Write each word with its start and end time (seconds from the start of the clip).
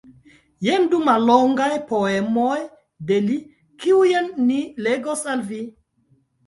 Jen 0.67 0.87
du 0.93 1.01
mallongaj 1.09 1.69
poemoj 1.91 2.57
de 3.13 3.21
li, 3.29 3.39
kiujn 3.85 4.35
li 4.51 4.61
legos 4.89 5.27
al 5.37 5.47
vi. 5.55 5.67